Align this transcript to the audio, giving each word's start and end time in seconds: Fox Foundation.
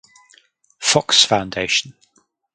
Fox 0.79 1.23
Foundation. 1.25 1.93